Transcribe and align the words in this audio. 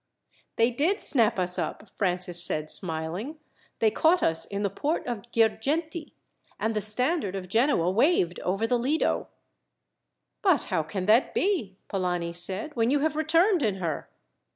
"They 0.55 0.71
did 0.71 0.99
snap 0.99 1.37
us 1.37 1.59
up," 1.59 1.89
Francis 1.95 2.43
said 2.43 2.71
smiling. 2.71 3.37
"They 3.77 3.91
caught 3.91 4.23
us 4.23 4.45
in 4.45 4.63
the 4.63 4.71
port 4.71 5.05
of 5.05 5.31
Girgenti, 5.31 6.13
and 6.59 6.75
the 6.75 6.81
standard 6.81 7.35
of 7.35 7.47
Genoa 7.47 7.91
waved 7.91 8.39
over 8.39 8.65
the 8.65 8.79
Lido." 8.79 9.27
"But 10.41 10.63
how 10.73 10.81
can 10.81 11.05
that 11.05 11.35
be," 11.35 11.77
Polani 11.87 12.33
said, 12.33 12.75
"when 12.75 12.89
you 12.89 13.01
have 13.01 13.15
returned 13.15 13.61
in 13.61 13.75
her? 13.75 14.09